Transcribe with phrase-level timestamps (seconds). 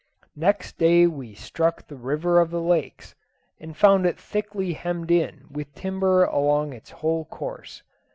[0.35, 3.13] Next day we struck the river of the lakes,
[3.59, 7.83] and found it thickly hemmed in with timber along its whole course.